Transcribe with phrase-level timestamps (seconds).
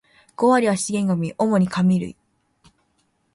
[0.35, 2.17] 五割は資源ゴミ、主に紙類